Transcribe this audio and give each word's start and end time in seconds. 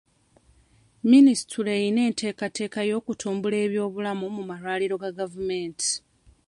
Minisitule 1.11 1.69
erina 1.77 2.01
enteekateeka 2.09 2.79
y'okutumbula 2.89 3.57
eby'obulamu 3.65 4.25
mu 4.35 4.43
malwaliro 4.49 4.95
ga 5.01 5.09
gavumenti. 5.19 5.89